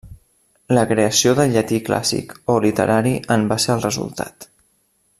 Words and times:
La 0.77 0.85
creació 0.91 1.33
del 1.41 1.53
llatí 1.57 1.79
clàssic 1.91 2.33
o 2.55 2.57
literari 2.65 3.15
en 3.37 3.47
va 3.53 3.63
ser 3.67 3.75
el 3.79 3.89
resultat. 3.89 4.53